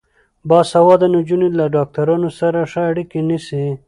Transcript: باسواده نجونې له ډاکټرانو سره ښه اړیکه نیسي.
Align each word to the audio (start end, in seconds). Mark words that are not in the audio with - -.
باسواده 0.49 1.07
نجونې 1.15 1.49
له 1.59 1.65
ډاکټرانو 1.75 2.29
سره 2.39 2.59
ښه 2.71 2.81
اړیکه 2.91 3.17
نیسي. 3.29 3.65